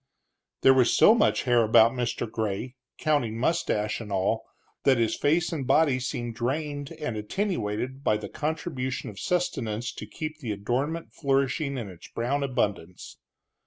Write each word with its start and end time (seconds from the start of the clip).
There 0.61 0.73
was 0.73 0.91
so 0.97 1.13
much 1.13 1.43
hair 1.43 1.61
about 1.61 1.91
Mr. 1.91 2.27
Gray, 2.27 2.73
counting 2.97 3.37
mustache 3.37 4.01
and 4.01 4.11
all, 4.11 4.43
that 4.83 4.97
his 4.97 5.15
face 5.15 5.51
and 5.53 5.67
body 5.67 5.99
seemed 5.99 6.33
drained 6.33 6.91
and 6.93 7.15
attenuated 7.15 8.03
by 8.03 8.17
the 8.17 8.27
contribution 8.27 9.11
of 9.11 9.19
sustenance 9.19 9.93
to 9.93 10.07
keep 10.07 10.39
the 10.39 10.53
adornment 10.53 11.13
flourishing 11.13 11.77
in 11.77 11.87
its 11.87 12.07
brown 12.07 12.41
abundance. 12.41 13.17